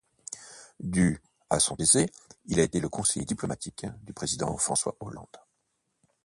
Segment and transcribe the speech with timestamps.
[0.79, 1.21] Du
[1.51, 2.07] à son décès,
[2.47, 5.37] il a été le conseiller diplomatique du président François Hollande.